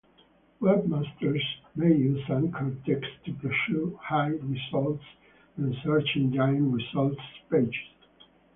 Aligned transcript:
Webmasters 0.61 1.43
may 1.75 1.89
use 1.93 2.27
anchor 2.27 2.75
text 2.87 3.11
to 3.23 3.33
procure 3.35 3.95
high 3.99 4.29
results 4.29 5.03
in 5.59 5.75
search 5.83 6.09
engine 6.15 6.71
results 6.71 7.21
pages. 7.51 7.91